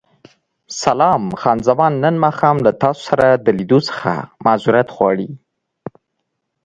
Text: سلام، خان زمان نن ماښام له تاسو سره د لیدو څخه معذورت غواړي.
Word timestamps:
سلام، 0.83 1.23
خان 1.41 1.57
زمان 1.67 1.93
نن 2.03 2.15
ماښام 2.23 2.57
له 2.65 2.71
تاسو 2.81 3.01
سره 3.09 3.27
د 3.45 3.47
لیدو 3.57 3.79
څخه 3.89 4.11
معذورت 4.45 4.87
غواړي. 4.95 5.29